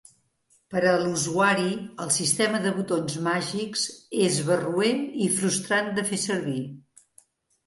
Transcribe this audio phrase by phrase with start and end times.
[0.75, 1.67] Per a l'usuari,
[2.05, 3.85] el sistema de botons màgics
[4.29, 4.91] és barroer
[5.27, 6.59] i frustrant de fer servir.